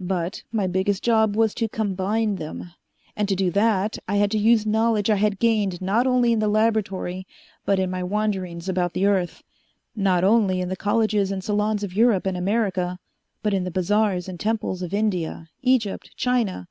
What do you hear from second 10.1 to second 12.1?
only in the colleges and salons of